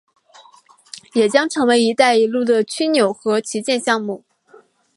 [1.13, 4.23] 也将成为一带一路的枢纽和旗舰项目。